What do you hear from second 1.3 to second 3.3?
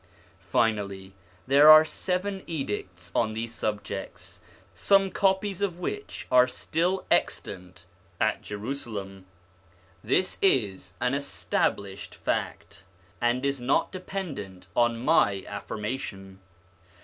there are seven detailed edicts